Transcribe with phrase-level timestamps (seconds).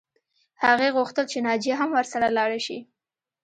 [0.65, 2.77] هغې غوښتل چې ناجیه هم ورسره لاړه شي